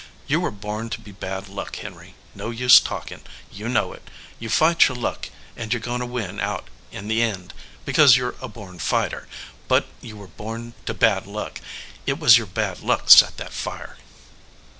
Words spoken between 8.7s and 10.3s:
fighter, but you were